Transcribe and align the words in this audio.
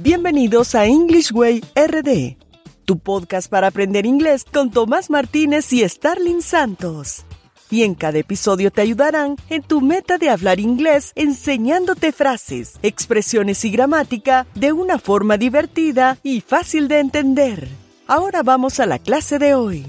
Bienvenidos 0.00 0.76
a 0.76 0.86
English 0.86 1.32
Way 1.32 1.60
RD, 1.74 2.36
tu 2.84 3.00
podcast 3.00 3.50
para 3.50 3.66
aprender 3.66 4.06
inglés 4.06 4.44
con 4.44 4.70
Tomás 4.70 5.10
Martínez 5.10 5.72
y 5.72 5.86
Starling 5.88 6.40
Santos. 6.40 7.24
Y 7.68 7.82
en 7.82 7.96
cada 7.96 8.18
episodio 8.18 8.70
te 8.70 8.80
ayudarán 8.80 9.34
en 9.50 9.64
tu 9.64 9.80
meta 9.80 10.16
de 10.16 10.30
hablar 10.30 10.60
inglés 10.60 11.10
enseñándote 11.16 12.12
frases, 12.12 12.78
expresiones 12.84 13.64
y 13.64 13.70
gramática 13.70 14.46
de 14.54 14.72
una 14.72 15.00
forma 15.00 15.36
divertida 15.36 16.16
y 16.22 16.42
fácil 16.42 16.86
de 16.86 17.00
entender. 17.00 17.68
Ahora 18.06 18.44
vamos 18.44 18.78
a 18.78 18.86
la 18.86 19.00
clase 19.00 19.40
de 19.40 19.56
hoy. 19.56 19.84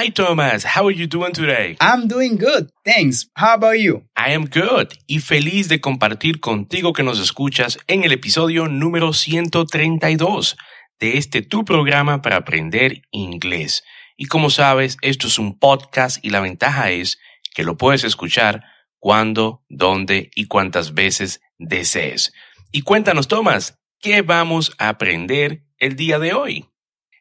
Hi, 0.00 0.10
Thomas. 0.10 0.64
How 0.64 0.86
are 0.86 0.94
you 0.94 1.08
doing 1.08 1.32
today? 1.32 1.76
I'm 1.80 2.06
doing 2.06 2.36
good, 2.36 2.70
thanks. 2.84 3.26
How 3.34 3.54
about 3.54 3.80
you? 3.80 4.04
I 4.16 4.32
am 4.32 4.44
good 4.44 4.92
y 5.08 5.18
feliz 5.18 5.68
de 5.68 5.80
compartir 5.80 6.38
contigo 6.38 6.92
que 6.92 7.02
nos 7.02 7.18
escuchas 7.18 7.80
en 7.88 8.04
el 8.04 8.12
episodio 8.12 8.68
número 8.68 9.12
132 9.12 10.56
de 11.00 11.18
este 11.18 11.42
tu 11.42 11.64
programa 11.64 12.22
para 12.22 12.36
aprender 12.36 13.02
inglés. 13.10 13.82
Y 14.16 14.26
como 14.26 14.50
sabes, 14.50 14.98
esto 15.02 15.26
es 15.26 15.36
un 15.36 15.58
podcast 15.58 16.24
y 16.24 16.30
la 16.30 16.38
ventaja 16.38 16.92
es 16.92 17.18
que 17.52 17.64
lo 17.64 17.76
puedes 17.76 18.04
escuchar 18.04 18.62
cuando, 19.00 19.64
dónde 19.68 20.30
y 20.36 20.44
cuántas 20.44 20.94
veces 20.94 21.40
desees. 21.58 22.32
Y 22.70 22.82
cuéntanos, 22.82 23.26
Thomas, 23.26 23.80
¿qué 23.98 24.22
vamos 24.22 24.76
a 24.78 24.90
aprender 24.90 25.64
el 25.80 25.96
día 25.96 26.20
de 26.20 26.34
hoy? 26.34 26.68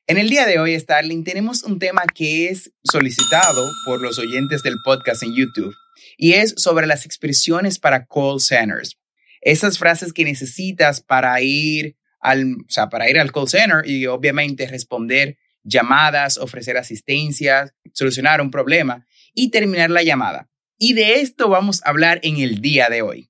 En 0.09 0.17
el 0.17 0.29
día 0.29 0.45
de 0.45 0.57
hoy, 0.57 0.79
Starling, 0.79 1.25
tenemos 1.25 1.63
un 1.63 1.79
tema 1.79 2.03
que 2.05 2.47
es 2.47 2.71
solicitado 2.81 3.69
por 3.83 4.01
los 4.01 4.17
oyentes 4.17 4.63
del 4.63 4.77
podcast 4.81 5.21
en 5.21 5.35
YouTube 5.35 5.75
y 6.15 6.31
es 6.31 6.53
sobre 6.55 6.87
las 6.87 7.05
expresiones 7.05 7.77
para 7.77 8.05
call 8.05 8.39
centers. 8.39 8.97
Esas 9.41 9.77
frases 9.77 10.13
que 10.13 10.23
necesitas 10.23 11.01
para 11.01 11.41
ir 11.41 11.97
al, 12.21 12.53
o 12.53 12.69
sea, 12.69 12.87
para 12.87 13.09
ir 13.09 13.19
al 13.19 13.33
call 13.33 13.49
center 13.49 13.85
y 13.85 14.05
obviamente 14.05 14.65
responder 14.67 15.37
llamadas, 15.63 16.37
ofrecer 16.37 16.77
asistencia, 16.77 17.75
solucionar 17.91 18.39
un 18.39 18.49
problema 18.49 19.05
y 19.33 19.51
terminar 19.51 19.89
la 19.89 20.03
llamada. 20.03 20.49
Y 20.77 20.93
de 20.93 21.15
esto 21.15 21.49
vamos 21.49 21.83
a 21.83 21.89
hablar 21.89 22.21
en 22.23 22.37
el 22.37 22.61
día 22.61 22.87
de 22.87 23.01
hoy. 23.01 23.29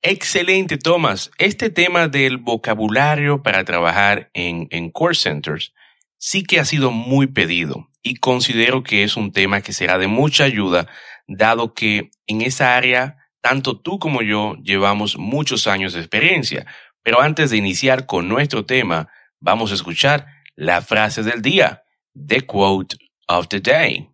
Excelente, 0.00 0.78
Thomas. 0.78 1.32
Este 1.38 1.70
tema 1.70 2.06
del 2.06 2.36
vocabulario 2.36 3.42
para 3.42 3.64
trabajar 3.64 4.30
en, 4.32 4.68
en 4.70 4.92
call 4.92 5.16
centers 5.16 5.72
sí 6.24 6.42
que 6.42 6.58
ha 6.58 6.64
sido 6.64 6.90
muy 6.90 7.26
pedido 7.26 7.90
y 8.02 8.14
considero 8.16 8.82
que 8.82 9.04
es 9.04 9.18
un 9.18 9.30
tema 9.30 9.60
que 9.60 9.74
será 9.74 9.98
de 9.98 10.06
mucha 10.06 10.44
ayuda, 10.44 10.88
dado 11.28 11.74
que 11.74 12.10
en 12.26 12.40
esa 12.40 12.76
área 12.76 13.18
tanto 13.42 13.78
tú 13.78 13.98
como 13.98 14.22
yo 14.22 14.54
llevamos 14.62 15.18
muchos 15.18 15.66
años 15.66 15.92
de 15.92 16.00
experiencia. 16.00 16.64
Pero 17.02 17.20
antes 17.20 17.50
de 17.50 17.58
iniciar 17.58 18.06
con 18.06 18.26
nuestro 18.26 18.64
tema, 18.64 19.08
vamos 19.38 19.70
a 19.70 19.74
escuchar 19.74 20.24
la 20.56 20.80
frase 20.80 21.22
del 21.22 21.42
día, 21.42 21.82
the 22.14 22.40
quote 22.40 22.96
of 23.28 23.48
the 23.48 23.60
day. 23.60 24.08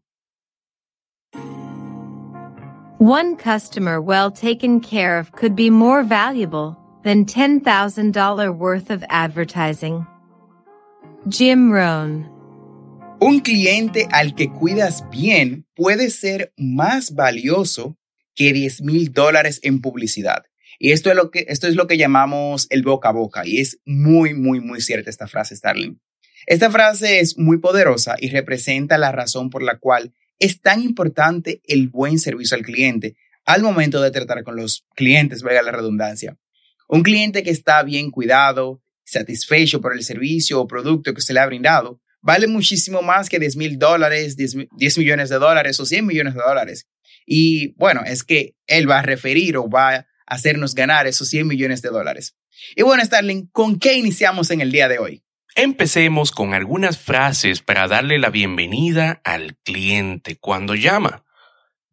One 2.99 3.37
customer 3.37 4.01
well 4.01 4.33
taken 4.33 4.81
care 4.81 5.17
of 5.17 5.31
could 5.31 5.55
be 5.55 5.71
more 5.71 6.03
valuable 6.03 6.77
than 7.05 7.25
$10,000 7.25 8.59
worth 8.59 8.91
of 8.91 9.05
advertising. 9.09 10.05
Jim 11.29 11.71
Rohn. 11.73 12.31
Un 13.21 13.41
cliente 13.41 14.09
al 14.11 14.35
que 14.35 14.51
cuidas 14.51 15.05
bien 15.11 15.67
puede 15.75 16.09
ser 16.11 16.53
más 16.57 17.15
valioso 17.15 17.99
que 18.35 18.53
10 18.53 18.83
mil 18.83 19.13
dólares 19.13 19.61
en 19.63 19.83
publicidad. 19.83 20.45
Y 20.79 20.93
esto 20.93 21.11
es, 21.11 21.17
lo 21.17 21.31
que, 21.31 21.45
esto 21.49 21.69
es 21.69 21.75
lo 21.75 21.87
que 21.87 21.99
llamamos 21.99 22.67
el 22.71 22.83
boca 22.83 23.11
a 23.11 23.13
boca. 23.13 23.47
Y 23.47 23.61
es 23.61 23.81
muy, 23.85 24.33
muy, 24.33 24.61
muy 24.61 24.81
cierta 24.81 25.11
esta 25.11 25.29
frase, 25.29 25.55
Starling. 25.55 26.01
Esta 26.47 26.71
frase 26.71 27.21
es 27.21 27.37
muy 27.37 27.59
poderosa 27.59 28.17
y 28.19 28.31
representa 28.31 28.97
la 28.97 29.13
razón 29.13 29.51
por 29.51 29.63
la 29.63 29.79
cual 29.79 30.15
es 30.39 30.63
tan 30.63 30.81
importante 30.81 31.61
el 31.67 31.89
buen 31.89 32.19
servicio 32.19 32.57
al 32.57 32.63
cliente 32.63 33.17
al 33.45 33.63
momento 33.63 34.01
de 34.01 34.11
tratar 34.11 34.45
con 34.45 34.57
los 34.57 34.87
clientes, 34.95 35.43
valga 35.43 35.63
la 35.63 35.73
redundancia. 35.73 36.37
Un 36.89 37.03
cliente 37.03 37.43
que 37.43 37.51
está 37.51 37.83
bien 37.83 38.11
cuidado, 38.11 38.81
satisfecho 39.11 39.81
por 39.81 39.95
el 39.95 40.03
servicio 40.03 40.61
o 40.61 40.67
producto 40.67 41.13
que 41.15 41.21
se 41.21 41.35
le 41.35 41.41
ha 41.41 41.47
brindado, 41.47 42.01
vale 42.21 42.47
muchísimo 42.47 43.03
más 43.03 43.29
que 43.29 43.39
10 43.39 43.57
mil 43.57 43.79
dólares, 43.79 44.37
10, 44.37 44.99
millones 44.99 45.29
de 45.29 45.39
dólares 45.39 45.81
o 45.81 45.87
100 45.87 46.07
millones 46.07 46.35
de 46.35 46.41
dólares. 46.41 46.89
Y 47.27 47.75
bueno, 47.75 48.03
es 48.05 48.25
que 48.25 48.55
él 48.67 48.91
va 48.91 49.01
a 49.01 49.03
referir 49.03 49.57
o 49.57 49.69
va 49.69 49.95
a 49.95 50.07
hacernos 50.27 50.75
ganar 50.75 51.07
esos 51.07 51.29
100 51.29 51.47
millones 51.47 51.83
de 51.83 51.91
dólares. 51.91 52.37
Y 52.77 52.83
bueno, 52.83 53.05
Starling, 53.05 53.49
¿con 53.49 53.79
qué 53.79 53.95
iniciamos 53.95 54.51
en 54.51 54.61
el 54.61 54.71
día 54.71 54.89
de 54.89 54.99
hoy? 54.99 55.23
Empecemos 55.57 56.31
con 56.31 56.55
algunas 56.55 56.99
frases 56.99 57.61
para 57.61 57.89
darle 57.89 58.19
la 58.19 58.31
bienvenida 58.31 59.21
al 59.25 59.57
cliente 59.65 60.37
cuando 60.37 60.75
llama. 60.75 61.25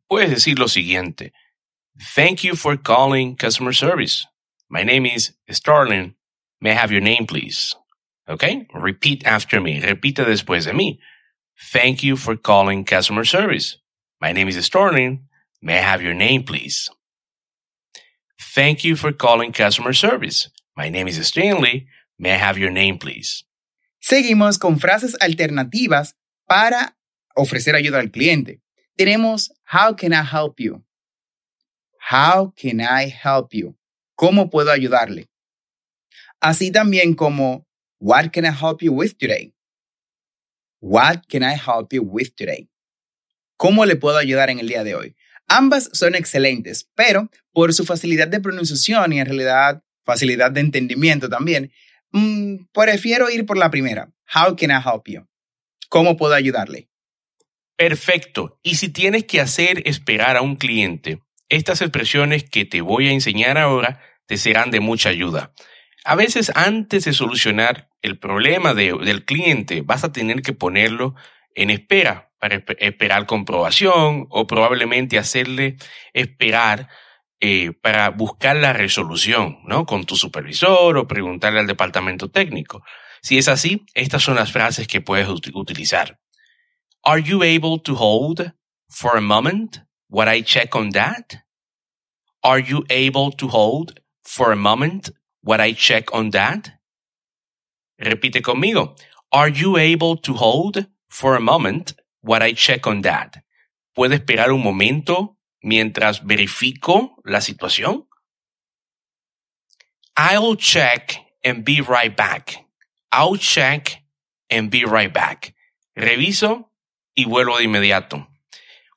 Puedes 0.08 0.30
decir 0.30 0.60
lo 0.60 0.68
siguiente. 0.68 1.34
Thank 2.16 2.42
you 2.42 2.56
for 2.56 2.80
calling 2.80 3.36
customer 3.36 3.74
service. 3.74 4.28
My 4.70 4.84
name 4.84 5.08
is 5.08 5.36
Starling 5.50 6.17
May 6.62 6.72
I 6.72 6.76
have 6.76 6.92
your 6.92 7.02
name, 7.02 7.28
please? 7.28 7.76
Okay? 8.28 8.68
Repeat 8.74 9.26
after 9.26 9.62
me. 9.62 9.80
Repite 9.82 10.26
después 10.26 10.66
de 10.66 10.74
mí. 10.74 11.00
Thank 11.72 12.04
you 12.04 12.18
for 12.18 12.36
calling 12.36 12.84
customer 12.84 13.24
service. 13.24 13.78
My 14.20 14.32
name 14.32 14.48
is 14.48 14.64
Sterling. 14.66 15.28
May 15.62 15.78
I 15.78 15.82
have 15.82 16.02
your 16.02 16.14
name, 16.14 16.44
please? 16.44 16.90
Thank 18.40 18.84
you 18.84 18.96
for 18.96 19.12
calling 19.12 19.52
customer 19.52 19.94
service. 19.94 20.50
My 20.76 20.90
name 20.90 21.08
is 21.08 21.18
Stanley. 21.28 21.88
May 22.20 22.34
I 22.34 22.38
have 22.38 22.58
your 22.58 22.72
name, 22.72 22.98
please? 22.98 23.44
Seguimos 24.02 24.60
con 24.60 24.80
frases 24.80 25.16
alternativas 25.20 26.16
para 26.48 26.96
ofrecer 27.36 27.76
ayuda 27.76 28.00
al 28.00 28.10
cliente. 28.10 28.62
Tenemos 28.96 29.52
How 29.66 29.94
can 29.94 30.14
I 30.14 30.24
help 30.24 30.60
you? 30.60 30.84
How 32.10 32.54
can 32.56 32.80
I 32.80 33.10
help 33.10 33.54
you? 33.54 33.76
¿Cómo 34.16 34.50
puedo 34.50 34.72
ayudarle? 34.72 35.28
Así 36.40 36.72
también 36.72 37.14
como 37.14 37.66
What 38.00 38.30
can 38.32 38.46
I 38.46 38.50
help 38.50 38.82
you 38.82 38.94
with 38.94 39.14
today? 39.18 39.54
What 40.80 41.24
can 41.28 41.44
I 41.44 41.56
help 41.56 41.92
you 41.92 42.04
with 42.04 42.36
today? 42.36 42.70
¿Cómo 43.58 43.86
le 43.86 43.96
puedo 43.96 44.18
ayudar 44.18 44.50
en 44.50 44.60
el 44.60 44.68
día 44.68 44.84
de 44.84 44.96
hoy? 44.96 45.16
Ambas 45.48 45.90
son 45.94 46.14
excelentes, 46.14 46.90
pero 46.94 47.30
por 47.54 47.74
su 47.74 47.86
facilidad 47.86 48.28
de 48.28 48.40
pronunciación 48.40 49.14
y 49.14 49.20
en 49.20 49.26
realidad 49.26 49.82
facilidad 50.06 50.52
de 50.52 50.62
entendimiento 50.62 51.30
también, 51.30 51.72
mmm, 52.12 52.66
prefiero 52.72 53.30
ir 53.30 53.46
por 53.46 53.58
la 53.58 53.72
primera. 53.72 54.12
How 54.34 54.56
can 54.56 54.72
I 54.72 54.76
help 54.76 55.08
you? 55.08 55.26
¿Cómo 55.90 56.18
puedo 56.18 56.34
ayudarle? 56.34 56.90
Perfecto. 57.78 58.60
Y 58.62 58.76
si 58.76 58.90
tienes 58.90 59.24
que 59.24 59.40
hacer 59.40 59.82
esperar 59.88 60.38
a 60.38 60.42
un 60.42 60.56
cliente, 60.56 61.22
estas 61.50 61.82
expresiones 61.82 62.44
que 62.44 62.66
te 62.66 62.82
voy 62.82 63.08
a 63.08 63.12
enseñar 63.12 63.58
ahora 63.58 64.02
te 64.26 64.38
serán 64.38 64.72
de 64.72 64.82
mucha 64.82 65.10
ayuda. 65.10 65.54
A 66.08 66.16
veces 66.16 66.54
antes 66.56 67.04
de 67.04 67.12
solucionar 67.12 67.90
el 68.02 68.18
problema 68.18 68.74
del 68.74 69.26
cliente 69.26 69.82
vas 69.82 70.06
a 70.06 70.14
tener 70.14 70.42
que 70.42 70.54
ponerlo 70.54 71.16
en 71.54 71.70
espera 71.70 72.32
para 72.40 72.64
esperar 72.80 73.26
comprobación 73.26 74.26
o 74.30 74.48
probablemente 74.48 75.18
hacerle 75.18 75.76
esperar 76.14 76.88
eh, 77.42 77.74
para 77.74 78.12
buscar 78.12 78.56
la 78.56 78.72
resolución, 78.72 79.60
¿no? 79.66 79.86
Con 79.86 80.06
tu 80.06 80.16
supervisor 80.16 80.96
o 80.96 81.10
preguntarle 81.10 81.60
al 81.60 81.68
departamento 81.68 82.32
técnico. 82.32 82.86
Si 83.22 83.38
es 83.38 83.50
así, 83.50 83.86
estas 83.94 84.24
son 84.24 84.36
las 84.36 84.54
frases 84.54 84.88
que 84.88 85.02
puedes 85.02 85.28
utilizar. 85.28 86.22
Are 87.04 87.22
you 87.22 87.44
able 87.44 87.82
to 87.84 87.96
hold 87.96 88.54
for 88.88 89.18
a 89.18 89.22
moment 89.22 89.80
what 90.08 90.34
I 90.34 90.42
check 90.42 90.74
on 90.74 90.92
that? 90.92 91.44
Are 92.44 92.64
you 92.64 92.86
able 92.88 93.36
to 93.36 93.50
hold 93.50 94.00
for 94.24 94.54
a 94.54 94.56
moment 94.56 95.12
what 95.48 95.62
I 95.62 95.72
check 95.72 96.14
on 96.14 96.32
that? 96.32 96.74
Repite 98.02 98.42
conmigo. 98.42 99.00
Are 99.32 99.48
you 99.48 99.78
able 99.78 100.18
to 100.18 100.34
hold 100.34 100.86
for 101.08 101.36
a 101.36 101.40
moment 101.40 101.94
what 102.22 102.44
I 102.44 102.52
check 102.52 102.86
on 102.86 103.02
that? 103.04 103.38
¿Puede 103.96 104.16
esperar 104.16 104.52
un 104.52 104.62
momento 104.62 105.38
mientras 105.64 106.26
verifico 106.26 107.16
la 107.24 107.40
situación? 107.40 108.08
I'll 110.18 110.58
check 110.58 111.16
and 111.46 111.64
be 111.64 111.80
right 111.80 112.14
back. 112.14 112.66
I'll 113.14 113.38
check 113.38 114.04
and 114.50 114.70
be 114.70 114.84
right 114.84 115.14
back. 115.14 115.56
Reviso 115.96 116.74
y 117.16 117.24
vuelvo 117.24 117.58
de 117.58 117.64
inmediato. 117.64 118.28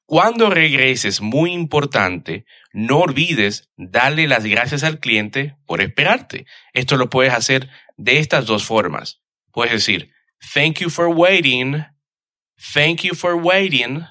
Cuando 0.04 0.50
regreses, 0.50 1.20
muy 1.20 1.52
importante, 1.52 2.44
no 2.72 2.98
olvides 2.98 3.68
darle 3.76 4.26
las 4.26 4.44
gracias 4.44 4.84
al 4.84 5.00
cliente 5.00 5.56
por 5.66 5.80
esperarte. 5.80 6.46
Esto 6.72 6.96
lo 6.96 7.10
puedes 7.10 7.32
hacer 7.32 7.68
de 7.96 8.18
estas 8.18 8.46
dos 8.46 8.64
formas. 8.64 9.20
Puedes 9.52 9.72
decir, 9.72 10.12
thank 10.54 10.78
you 10.78 10.90
for 10.90 11.08
waiting, 11.08 11.84
thank 12.72 13.02
you 13.02 13.14
for 13.14 13.34
waiting, 13.34 14.04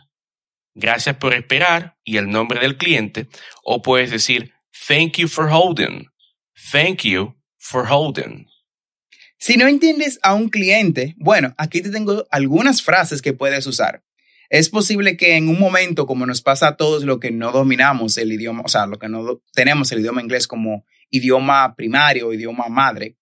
gracias 0.75 1.15
por 1.15 1.33
esperar 1.33 1.97
y 2.03 2.17
el 2.17 2.29
nombre 2.29 2.59
del 2.59 2.77
cliente. 2.77 3.27
O 3.63 3.81
puedes 3.81 4.11
decir, 4.11 4.53
Thank 4.87 5.19
you 5.19 5.27
for 5.27 5.49
holding. 5.49 6.07
Thank 6.71 7.03
you 7.03 7.35
for 7.57 7.85
holding. 7.85 8.47
Si 9.37 9.55
no 9.55 9.67
entiendes 9.67 10.19
a 10.23 10.33
un 10.33 10.49
cliente, 10.49 11.15
bueno, 11.17 11.53
aquí 11.57 11.81
te 11.81 11.89
tengo 11.89 12.25
algunas 12.31 12.81
frases 12.81 13.21
que 13.21 13.33
puedes 13.33 13.67
usar. 13.67 14.03
Es 14.49 14.69
posible 14.69 15.15
que 15.15 15.35
en 15.35 15.47
un 15.47 15.59
momento, 15.59 16.07
como 16.07 16.25
nos 16.25 16.41
pasa 16.41 16.69
a 16.69 16.77
todos 16.77 17.03
lo 17.03 17.19
que 17.19 17.29
no 17.29 17.51
dominamos 17.51 18.17
el 18.17 18.31
idioma, 18.31 18.63
o 18.65 18.67
sea, 18.67 18.87
lo 18.87 18.97
que 18.97 19.07
no 19.07 19.41
tenemos 19.53 19.91
el 19.91 19.99
idioma 19.99 20.23
inglés 20.23 20.47
como 20.47 20.85
idioma 21.11 21.75
primario, 21.75 22.33
idioma 22.33 22.67
madre, 22.67 23.15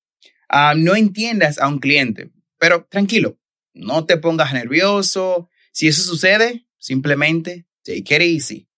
ah, 0.48 0.74
no 0.76 0.96
entiendas 0.96 1.60
a 1.60 1.68
un 1.68 1.80
cliente. 1.80 2.32
Pero 2.58 2.86
tranquilo, 2.90 3.38
no 3.74 4.06
te 4.06 4.18
pongas 4.18 4.54
nervioso. 4.54 5.50
Si 5.74 5.88
eso 5.88 6.02
sucede, 6.02 6.66
simplemente 6.78 7.68
take 7.84 8.16
it 8.16 8.22
easy. 8.22 8.70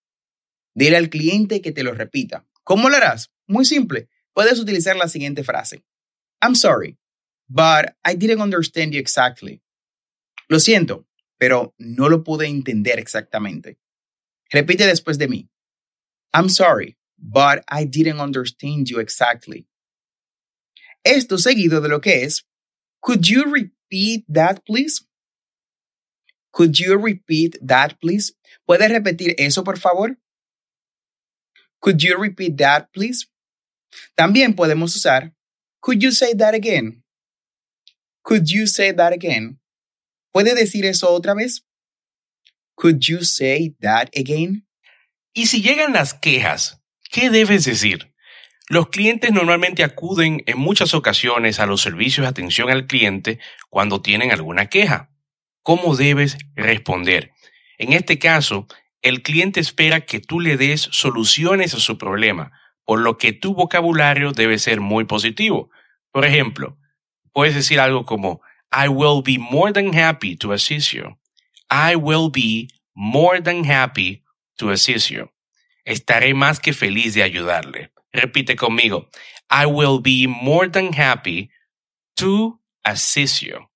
Dile 0.73 0.97
al 0.97 1.09
cliente 1.09 1.61
que 1.61 1.71
te 1.71 1.83
lo 1.83 1.93
repita. 1.93 2.47
¿Cómo 2.63 2.89
lo 2.89 2.95
harás? 2.95 3.31
Muy 3.47 3.65
simple. 3.65 4.09
Puedes 4.33 4.59
utilizar 4.59 4.95
la 4.95 5.07
siguiente 5.07 5.43
frase. 5.43 5.83
I'm 6.41 6.55
sorry, 6.55 6.97
but 7.47 7.95
I 8.05 8.15
didn't 8.15 8.41
understand 8.41 8.93
you 8.93 8.99
exactly. 8.99 9.61
Lo 10.47 10.59
siento, 10.59 11.08
pero 11.39 11.73
no 11.79 12.09
lo 12.09 12.23
pude 12.23 12.47
entender 12.47 12.99
exactamente. 12.99 13.79
Repite 14.51 14.85
después 14.85 15.17
de 15.17 15.27
mí. 15.27 15.49
I'm 16.33 16.49
sorry, 16.49 16.97
but 17.17 17.63
I 17.67 17.85
didn't 17.85 18.19
understand 18.19 18.87
you 18.87 18.99
exactly. 18.99 19.67
Esto 21.03 21.37
seguido 21.37 21.81
de 21.81 21.89
lo 21.89 22.01
que 22.01 22.23
es, 22.23 22.45
could 23.01 23.25
you 23.25 23.45
repeat 23.45 24.25
that, 24.27 24.63
please? 24.65 25.05
Could 26.51 26.77
you 26.79 26.97
repeat 26.97 27.57
that, 27.65 27.99
please? 28.01 28.33
¿Puedes 28.67 28.89
repetir 28.91 29.33
eso, 29.37 29.63
por 29.63 29.77
favor? 29.77 30.17
Could 31.79 32.03
you 32.03 32.17
repeat 32.17 32.57
that, 32.57 32.91
please? 32.91 33.27
También 34.15 34.55
podemos 34.55 34.95
usar, 34.95 35.33
could 35.81 36.01
you 36.01 36.11
say 36.11 36.33
that 36.33 36.53
again? 36.53 37.03
Could 38.23 38.49
you 38.49 38.67
say 38.67 38.91
that 38.91 39.13
again? 39.13 39.58
¿Puede 40.31 40.55
decir 40.55 40.85
eso 40.85 41.09
otra 41.09 41.33
vez? 41.33 41.65
Could 42.75 42.99
you 42.99 43.23
say 43.23 43.75
that 43.81 44.09
again? 44.15 44.67
Y 45.33 45.47
si 45.47 45.61
llegan 45.61 45.93
las 45.93 46.13
quejas, 46.13 46.81
¿qué 47.11 47.29
debes 47.29 47.65
decir? 47.65 48.13
Los 48.67 48.89
clientes 48.89 49.31
normalmente 49.31 49.83
acuden 49.83 50.43
en 50.45 50.59
muchas 50.59 50.93
ocasiones 50.93 51.59
a 51.59 51.65
los 51.65 51.81
servicios 51.81 52.25
de 52.25 52.29
atención 52.29 52.69
al 52.69 52.85
cliente 52.85 53.39
cuando 53.69 54.01
tienen 54.01 54.31
alguna 54.31 54.67
queja. 54.67 55.09
¿Cómo 55.63 55.95
debes 55.95 56.37
responder? 56.55 57.31
En 57.79 57.93
este 57.93 58.19
caso, 58.19 58.67
el 59.01 59.23
cliente 59.23 59.59
espera 59.59 60.01
que 60.01 60.19
tú 60.19 60.39
le 60.39 60.55
des 60.55 60.81
soluciones 60.91 61.73
a 61.73 61.79
su 61.79 61.97
problema, 61.97 62.51
por 62.85 62.99
lo 62.99 63.17
que 63.17 63.33
tu 63.33 63.55
vocabulario 63.55 64.33
debe 64.33 64.59
ser 64.59 64.81
muy 64.81 65.05
positivo. 65.05 65.71
Por 66.11 66.25
ejemplo, 66.25 66.77
puedes 67.33 67.55
decir 67.55 67.79
algo 67.79 68.05
como, 68.05 68.41
I 68.71 68.87
will 68.89 69.21
be 69.21 69.37
more 69.37 69.71
than 69.71 69.93
happy 69.93 70.35
to 70.37 70.51
assist 70.51 70.93
you. 70.93 71.15
I 71.69 71.95
will 71.95 72.29
be 72.29 72.69
more 72.95 73.39
than 73.39 73.63
happy 73.63 74.23
to 74.59 74.69
assist 74.69 75.09
you. 75.09 75.29
Estaré 75.85 76.33
más 76.33 76.61
que 76.61 76.73
feliz 76.73 77.13
de 77.13 77.23
ayudarle. 77.23 77.89
Repite 78.13 78.55
conmigo. 78.55 79.07
I 79.49 79.65
will 79.65 79.99
be 79.99 80.27
more 80.27 80.67
than 80.67 80.93
happy 80.93 81.49
to 82.17 82.59
assist 82.85 83.41
you. 83.41 83.67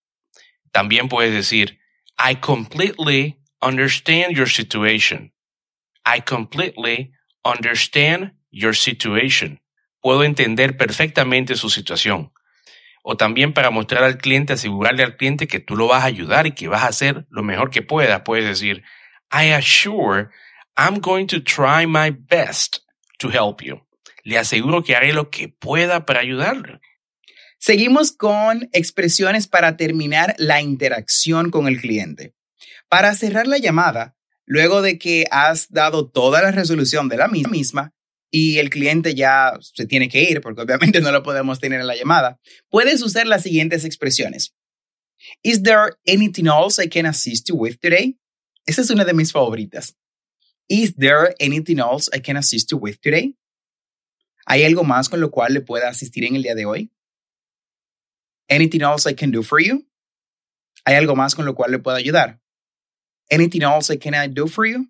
También 0.74 1.10
puedes 1.10 1.34
decir, 1.34 1.78
I 2.18 2.36
completely 2.36 3.39
understand 3.62 4.36
your 4.36 4.48
situation. 4.48 5.31
I 6.06 6.19
completely 6.19 7.13
understand 7.44 8.31
your 8.51 8.74
situation. 8.75 9.60
Puedo 10.04 10.24
entender 10.24 10.78
perfectamente 10.78 11.56
su 11.56 11.69
situación. 11.69 12.31
O 13.03 13.17
también 13.17 13.53
para 13.53 13.69
mostrar 13.69 14.03
al 14.03 14.17
cliente, 14.17 14.53
asegurarle 14.53 15.03
al 15.03 15.17
cliente 15.17 15.45
que 15.45 15.59
tú 15.59 15.75
lo 15.75 15.88
vas 15.88 16.03
a 16.03 16.07
ayudar 16.07 16.47
y 16.47 16.53
que 16.53 16.69
vas 16.69 16.83
a 16.83 16.88
hacer 16.88 17.27
lo 17.29 17.44
mejor 17.44 17.69
que 17.69 17.81
puedas. 17.81 18.21
Puedes 18.21 18.45
decir, 18.45 18.83
I 19.31 19.51
assure 19.51 20.29
I'm 20.77 21.00
going 21.00 21.27
to 21.27 21.44
try 21.44 21.85
my 21.85 22.11
best 22.11 22.77
to 23.19 23.29
help 23.29 23.61
you. 23.61 23.85
Le 24.23 24.38
aseguro 24.38 24.83
que 24.83 24.95
haré 24.95 25.13
lo 25.13 25.29
que 25.29 25.50
pueda 25.50 26.05
para 26.05 26.21
ayudarle. 26.21 26.79
Seguimos 27.59 28.11
con 28.11 28.69
expresiones 28.71 29.47
para 29.47 29.77
terminar 29.77 30.35
la 30.38 30.61
interacción 30.61 31.51
con 31.51 31.67
el 31.67 31.79
cliente. 31.79 32.33
Para 32.89 33.13
cerrar 33.15 33.47
la 33.47 33.57
llamada, 33.57 34.15
luego 34.45 34.81
de 34.81 34.97
que 34.97 35.25
has 35.29 35.69
dado 35.69 36.09
toda 36.09 36.41
la 36.41 36.51
resolución 36.51 37.09
de 37.09 37.17
la 37.17 37.27
misma 37.27 37.94
y 38.35 38.57
el 38.57 38.71
cliente 38.71 39.13
ya 39.13 39.53
se 39.62 39.85
tiene 39.85 40.09
que 40.09 40.24
ir, 40.24 40.41
porque 40.41 40.62
obviamente 40.62 41.01
no 41.01 41.12
lo 41.12 41.21
podemos 41.21 41.59
tener 41.59 41.80
en 41.80 41.85
la 41.85 41.95
llamada, 41.95 42.39
puedes 42.68 43.03
usar 43.03 43.27
las 43.27 43.44
siguientes 43.44 43.85
expresiones. 43.85 44.56
Is 45.44 45.62
there 45.62 45.94
anything 46.07 46.47
else 46.47 46.83
I 46.83 46.89
can 46.89 47.06
assist 47.06 47.47
you 47.47 47.56
with 47.56 47.77
today? 47.80 48.18
Esa 48.65 48.81
es 48.81 48.89
una 48.89 49.06
de 49.06 49.13
mis 49.13 49.31
favoritas. 49.31 49.95
Is 50.68 50.95
there 50.95 51.35
anything 51.39 51.77
else 51.77 52.09
I 52.12 52.21
can 52.21 52.35
assist 52.35 52.71
you 52.71 52.80
with 52.80 53.00
today? 53.01 53.38
¿Hay 54.47 54.63
algo 54.63 54.83
más 54.83 55.09
con 55.09 55.21
lo 55.21 55.29
cual 55.29 55.53
le 55.53 55.62
pueda 55.62 55.89
asistir 55.89 56.25
en 56.25 56.36
el 56.36 56.41
día 56.41 56.56
de 56.56 56.65
hoy? 56.65 56.91
Anything 58.50 58.81
else 58.81 59.07
I 59.07 59.13
can 59.13 59.29
do 59.29 59.44
for 59.44 59.62
you? 59.62 59.86
¿Hay 60.86 60.95
algo 60.95 61.15
más 61.15 61.36
con 61.36 61.45
lo 61.45 61.53
cual 61.53 61.69
le 61.69 61.77
pueda 61.77 61.97
ayudar? 61.97 62.41
Anything 63.29 63.62
else 63.62 63.94
I 63.94 63.97
can 63.97 64.33
do 64.33 64.47
for 64.47 64.65
you? 64.65 64.89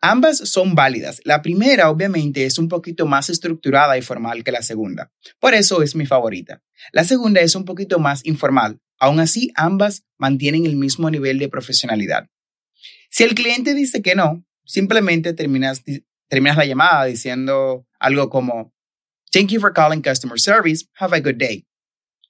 Ambas 0.00 0.38
son 0.38 0.74
válidas. 0.74 1.20
La 1.24 1.40
primera, 1.40 1.90
obviamente, 1.90 2.44
es 2.44 2.58
un 2.58 2.68
poquito 2.68 3.06
más 3.06 3.30
estructurada 3.30 3.96
y 3.96 4.02
formal 4.02 4.44
que 4.44 4.52
la 4.52 4.62
segunda. 4.62 5.10
Por 5.40 5.54
eso 5.54 5.82
es 5.82 5.94
mi 5.94 6.06
favorita. 6.06 6.62
La 6.92 7.04
segunda 7.04 7.40
es 7.40 7.54
un 7.54 7.64
poquito 7.64 7.98
más 7.98 8.24
informal. 8.24 8.80
Aún 8.98 9.20
así, 9.20 9.50
ambas 9.54 10.04
mantienen 10.18 10.66
el 10.66 10.76
mismo 10.76 11.10
nivel 11.10 11.38
de 11.38 11.48
profesionalidad. 11.48 12.28
Si 13.10 13.22
el 13.24 13.34
cliente 13.34 13.74
dice 13.74 14.02
que 14.02 14.14
no, 14.14 14.44
simplemente 14.64 15.32
terminas, 15.32 15.82
terminas 16.28 16.56
la 16.56 16.64
llamada 16.64 17.04
diciendo 17.04 17.86
algo 17.98 18.28
como, 18.28 18.72
Thank 19.32 19.48
you 19.48 19.60
for 19.60 19.72
calling 19.72 20.00
customer 20.00 20.38
service. 20.38 20.86
Have 20.98 21.16
a 21.16 21.20
good 21.20 21.36
day. 21.36 21.66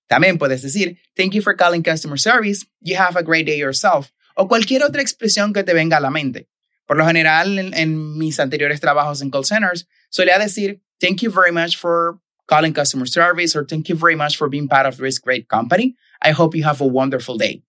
También 0.06 0.38
puedes 0.38 0.62
decir, 0.62 0.99
Thank 1.14 1.32
you 1.32 1.43
for 1.43 1.56
calling 1.56 1.82
customer 1.82 2.19
service. 2.19 2.67
You 2.81 2.96
have 2.96 3.19
a 3.19 3.23
great 3.23 3.46
day 3.46 3.58
yourself. 3.58 4.11
O 4.37 4.49
cualquier 4.49 4.82
otra 4.82 5.02
expresión 5.02 5.52
que 5.52 5.64
te 5.64 5.75
venga 5.75 5.99
a 5.99 6.00
la 6.00 6.11
mente. 6.11 6.49
Por 6.87 6.97
lo 6.97 7.07
general, 7.07 7.59
en, 7.59 8.19
mis 8.19 8.39
anteriores 8.41 8.81
trabajos 8.81 9.23
en 9.23 9.31
call 9.31 9.45
centers, 9.45 9.89
solía 10.11 10.39
decir, 10.39 10.83
Thank 11.01 11.23
you 11.23 11.31
very 11.31 11.53
much 11.53 11.77
for 11.77 12.20
calling 12.47 12.73
customer 12.73 13.06
service 13.06 13.56
or 13.56 13.67
thank 13.67 13.89
you 13.89 13.97
very 13.97 14.17
much 14.17 14.37
for 14.37 14.49
being 14.49 14.69
part 14.69 14.87
of 14.87 14.97
this 14.99 15.19
great 15.19 15.49
company. 15.49 15.97
I 16.23 16.32
hope 16.32 16.56
you 16.56 16.65
have 16.65 16.81
a 16.81 16.87
wonderful 16.87 17.37
day. 17.37 17.65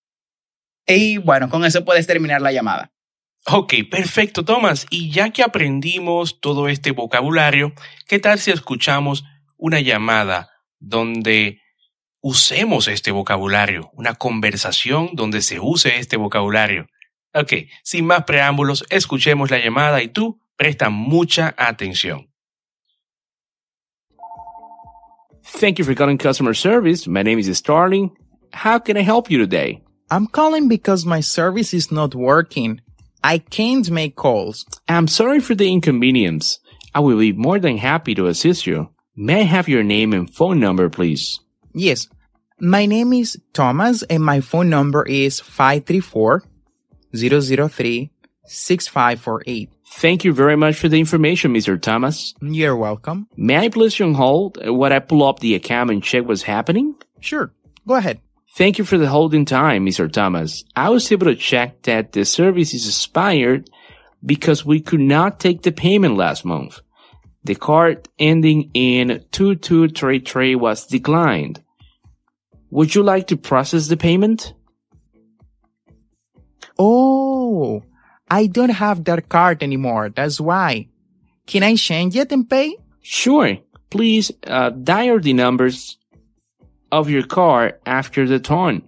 Y 0.87 1.17
bueno, 1.17 1.49
con 1.49 1.65
eso 1.65 1.83
puedes 1.83 2.05
terminar 2.07 2.41
la 2.41 2.51
llamada. 2.51 2.91
Ok, 3.47 3.73
perfecto, 3.89 4.43
Thomas. 4.43 4.85
Y 4.89 5.11
ya 5.11 5.29
que 5.31 5.43
aprendimos 5.43 6.39
todo 6.39 6.67
este 6.67 6.91
vocabulario, 6.91 7.73
¿qué 8.07 8.19
tal 8.19 8.39
si 8.39 8.51
escuchamos 8.51 9.23
una 9.57 9.81
llamada 9.81 10.49
donde 10.79 11.61
usemos 12.21 12.87
este 12.87 13.11
vocabulario, 13.11 13.91
una 13.93 14.15
conversación 14.15 15.11
donde 15.13 15.41
se 15.41 15.59
use 15.59 15.97
este 15.97 16.17
vocabulario? 16.17 16.87
Ok, 17.35 17.67
sin 17.83 18.05
más 18.05 18.23
preámbulos, 18.23 18.85
escuchemos 18.89 19.51
la 19.51 19.59
llamada 19.59 20.01
y 20.01 20.07
tú 20.07 20.39
presta 20.55 20.89
mucha 20.89 21.53
atención. 21.57 22.29
Thank 25.43 25.77
you 25.77 25.83
for 25.83 25.93
calling 25.95 26.17
customer 26.17 26.55
service. 26.55 27.09
My 27.09 27.23
name 27.23 27.37
is 27.37 27.49
Starling. 27.57 28.11
How 28.53 28.79
can 28.79 28.95
I 28.95 29.01
help 29.01 29.29
you 29.29 29.37
today? 29.37 29.81
I'm 30.09 30.27
calling 30.27 30.69
because 30.69 31.05
my 31.05 31.19
service 31.19 31.73
is 31.73 31.91
not 31.91 32.15
working. 32.15 32.79
I 33.21 33.39
can't 33.39 33.91
make 33.91 34.15
calls. 34.15 34.65
I'm 34.87 35.09
sorry 35.09 35.41
for 35.41 35.55
the 35.55 35.69
inconvenience. 35.69 36.59
I 36.93 37.01
will 37.01 37.19
be 37.19 37.33
more 37.33 37.59
than 37.59 37.77
happy 37.77 38.15
to 38.15 38.27
assist 38.27 38.65
you. 38.65 38.91
May 39.13 39.41
I 39.41 39.43
have 39.43 39.67
your 39.67 39.83
name 39.83 40.13
and 40.13 40.33
phone 40.33 40.61
number, 40.61 40.89
please? 40.89 41.41
Yes. 41.73 42.07
My 42.61 42.85
name 42.85 43.11
is 43.11 43.37
Thomas 43.51 44.03
and 44.03 44.23
my 44.23 44.39
phone 44.39 44.69
number 44.69 45.03
is 45.05 45.41
534 45.41 46.43
003 47.15 48.11
6548. 48.47 49.71
Thank 49.87 50.23
you 50.23 50.33
very 50.33 50.55
much 50.55 50.75
for 50.75 50.89
the 50.89 50.99
information, 50.99 51.53
Mr. 51.53 51.81
Thomas. 51.81 52.33
You're 52.41 52.75
welcome. 52.75 53.27
May 53.35 53.57
I 53.57 53.69
place 53.69 53.97
you 53.97 54.05
on 54.05 54.13
hold 54.13 54.57
while 54.65 54.93
I 54.93 54.99
pull 54.99 55.23
up 55.23 55.39
the 55.39 55.55
account 55.55 55.89
and 55.91 56.03
check 56.03 56.25
what's 56.25 56.43
happening? 56.43 56.95
Sure. 57.19 57.51
Go 57.87 57.95
ahead. 57.95 58.19
Thank 58.55 58.77
you 58.77 58.85
for 58.85 58.97
the 58.97 59.09
holding 59.09 59.45
time, 59.45 59.85
Mr. 59.85 60.11
Thomas. 60.11 60.63
I 60.75 60.89
was 60.89 61.11
able 61.11 61.27
to 61.27 61.35
check 61.35 61.83
that 61.83 62.13
the 62.13 62.23
service 62.23 62.73
is 62.73 62.87
expired 62.87 63.69
because 64.25 64.65
we 64.65 64.79
could 64.79 65.01
not 65.01 65.39
take 65.39 65.61
the 65.61 65.71
payment 65.71 66.15
last 66.17 66.45
month. 66.45 66.79
The 67.43 67.55
card 67.55 68.07
ending 68.17 68.71
in 68.73 69.23
2233 69.31 70.55
was 70.55 70.87
declined. 70.87 71.61
Would 72.71 72.95
you 72.95 73.03
like 73.03 73.27
to 73.27 73.37
process 73.37 73.87
the 73.87 73.97
payment? 73.97 74.53
Oh, 76.77 77.83
I 78.29 78.47
don't 78.47 78.69
have 78.69 79.03
that 79.05 79.29
card 79.29 79.63
anymore. 79.63 80.09
That's 80.09 80.39
why. 80.39 80.87
Can 81.45 81.63
I 81.63 81.75
change 81.75 82.15
it 82.15 82.31
and 82.31 82.49
pay? 82.49 82.77
Sure. 83.01 83.57
Please 83.89 84.31
uh, 84.47 84.71
dial 84.71 85.19
the 85.19 85.33
numbers 85.33 85.97
of 86.91 87.09
your 87.09 87.25
car 87.25 87.79
after 87.85 88.27
the 88.27 88.39
tone. 88.39 88.83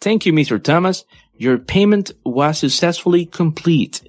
Thank 0.00 0.26
you, 0.26 0.32
Mr. 0.32 0.62
Thomas. 0.62 1.04
Your 1.36 1.58
payment 1.58 2.12
was 2.24 2.58
successfully 2.58 3.24
complete. 3.24 4.02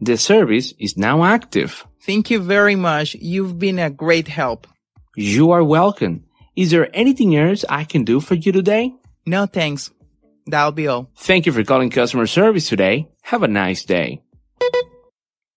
The 0.00 0.16
service 0.16 0.74
is 0.78 0.96
now 0.96 1.24
active. 1.24 1.86
Thank 2.02 2.30
you 2.30 2.40
very 2.40 2.76
much. 2.76 3.14
You've 3.14 3.58
been 3.58 3.78
a 3.78 3.90
great 3.90 4.28
help. 4.28 4.66
You 5.16 5.50
are 5.52 5.64
welcome. 5.64 6.24
Is 6.54 6.70
there 6.70 6.88
anything 6.94 7.36
else 7.36 7.64
I 7.68 7.84
can 7.84 8.04
do 8.04 8.20
for 8.20 8.34
you 8.34 8.52
today? 8.52 8.94
No 9.24 9.46
thanks. 9.46 9.90
That'll 10.46 10.72
be 10.72 10.88
all. 10.88 11.10
Thank 11.16 11.46
you 11.46 11.52
for 11.52 11.64
calling 11.64 11.90
customer 11.90 12.26
service 12.26 12.68
today. 12.68 13.08
Have 13.22 13.42
a 13.42 13.48
nice 13.48 13.84
day. 13.84 14.22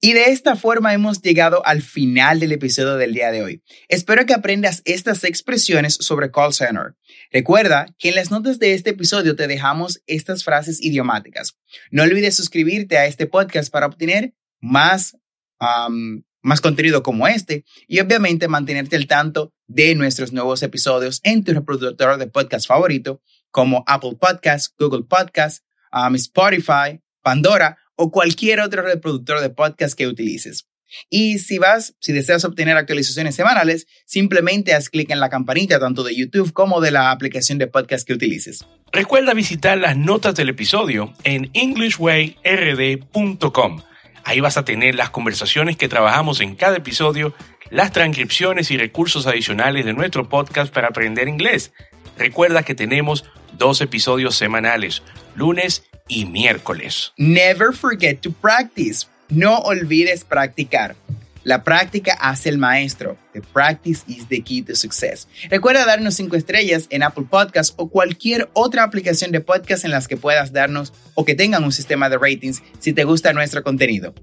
Y 0.02 0.14
de 0.14 0.32
esta 0.32 0.56
forma 0.56 0.94
hemos 0.94 1.22
llegado 1.22 1.66
al 1.66 1.82
final 1.82 2.40
del 2.40 2.54
episodio 2.54 2.96
del 2.96 3.14
día 3.14 3.32
de 3.32 3.44
hoy. 3.44 3.64
Espero 3.90 4.26
que 4.26 4.34
aprendas 4.34 4.82
estas 4.86 5.26
expresiones 5.26 5.96
sobre 5.96 6.32
call 6.32 6.54
center. 6.54 6.96
Recuerda 7.32 7.86
que 7.98 8.10
en 8.10 8.16
las 8.16 8.32
notas 8.32 8.60
de 8.60 8.74
este 8.74 8.92
episodio 8.92 9.36
te 9.36 9.48
dejamos 9.48 10.02
estas 10.08 10.46
frases 10.46 10.82
idiomáticas. 10.82 11.58
No 11.92 12.04
olvides 12.04 12.38
suscribirte 12.38 12.98
a 12.98 13.08
este 13.08 13.28
podcast 13.28 13.70
para 13.74 13.88
obtener 13.88 14.34
más, 14.62 15.18
um, 15.60 16.24
más 16.42 16.62
contenido 16.62 17.04
como 17.04 17.28
este 17.28 17.66
y 17.86 18.00
obviamente 18.00 18.48
mantenerte 18.48 18.96
al 18.96 19.06
tanto 19.06 19.54
de 19.68 19.96
nuestros 19.96 20.32
nuevos 20.32 20.64
episodios 20.64 21.20
en 21.24 21.44
tu 21.44 21.54
reproductor 21.54 22.18
de 22.18 22.28
podcast 22.28 22.68
favorito 22.68 23.22
como 23.52 23.84
Apple 23.88 24.18
Podcasts, 24.20 24.74
Google 24.78 25.04
Podcasts, 25.04 25.64
um, 25.92 26.16
Spotify, 26.16 27.02
Pandora 27.22 27.78
o 27.96 28.12
cualquier 28.12 28.62
otro 28.62 28.82
reproductor 28.82 29.42
de 29.42 29.50
podcast 29.50 29.98
que 29.98 30.08
utilices. 30.08 30.70
Y 31.10 31.40
si 31.40 31.58
vas, 31.58 31.96
si 32.00 32.14
deseas 32.14 32.46
obtener 32.46 32.78
actualizaciones 32.78 33.36
semanales, 33.36 33.88
simplemente 34.06 34.74
haz 34.74 34.90
clic 34.90 35.10
en 35.12 35.20
la 35.20 35.30
campanita 35.30 35.78
tanto 35.80 36.04
de 36.04 36.16
YouTube 36.16 36.54
como 36.54 36.80
de 36.82 36.92
la 36.92 37.12
aplicación 37.12 37.58
de 37.58 37.68
podcast 37.68 38.08
que 38.08 38.14
utilices. 38.14 38.66
Recuerda 38.92 39.36
visitar 39.36 39.78
las 39.78 39.96
notas 39.98 40.34
del 40.36 40.50
episodio 40.50 41.14
en 41.24 41.52
englishwayrd.com. 41.54 43.82
Ahí 44.24 44.40
vas 44.40 44.58
a 44.58 44.66
tener 44.66 44.96
las 44.96 45.12
conversaciones 45.12 45.78
que 45.78 45.88
trabajamos 45.88 46.42
en 46.42 46.56
cada 46.56 46.78
episodio, 46.78 47.36
las 47.70 47.92
transcripciones 47.92 48.72
y 48.72 48.78
recursos 48.78 49.28
adicionales 49.28 49.86
de 49.86 49.94
nuestro 49.94 50.28
podcast 50.28 50.74
para 50.74 50.88
aprender 50.88 51.28
inglés. 51.28 51.72
Recuerda 52.18 52.64
que 52.64 52.74
tenemos 52.76 53.26
dos 53.58 53.82
episodios 53.82 54.36
semanales, 54.36 55.04
lunes 55.36 55.84
y 56.08 56.26
miércoles. 56.26 57.14
Never 57.18 57.74
forget 57.74 58.22
to 58.22 58.32
practice. 58.32 59.08
No 59.30 59.58
olvides 59.60 60.24
practicar. 60.24 60.96
La 61.44 61.64
práctica 61.64 62.14
hace 62.20 62.50
el 62.50 62.58
maestro. 62.58 63.18
The 63.34 63.42
practice 63.42 64.04
is 64.08 64.28
the 64.28 64.42
key 64.42 64.62
to 64.64 64.76
success. 64.76 65.28
Recuerda 65.50 65.86
darnos 65.86 66.16
5 66.16 66.36
estrellas 66.36 66.88
en 66.90 67.02
Apple 67.02 67.26
Podcasts 67.30 67.74
o 67.78 67.90
cualquier 67.90 68.50
otra 68.54 68.84
aplicación 68.84 69.32
de 69.32 69.40
podcast 69.40 69.86
en 69.86 69.92
las 69.92 70.08
que 70.08 70.18
puedas 70.18 70.52
darnos 70.52 70.94
o 71.16 71.26
que 71.26 71.36
tengan 71.36 71.64
un 71.64 71.72
sistema 71.72 72.10
de 72.10 72.18
ratings 72.18 72.62
si 72.80 72.94
te 72.94 73.04
gusta 73.04 73.34
nuestro 73.34 73.64
contenido. 73.64 74.14